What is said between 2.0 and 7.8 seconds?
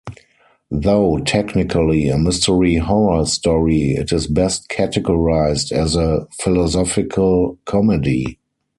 a mystery-horror story, it is best categorized as a philosophical